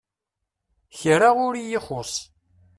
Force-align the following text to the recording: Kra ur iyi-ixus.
Kra 0.99 1.29
ur 1.47 1.53
iyi-ixus. 1.57 2.13